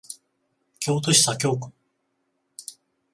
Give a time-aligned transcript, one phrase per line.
[0.79, 1.71] 京都市左京区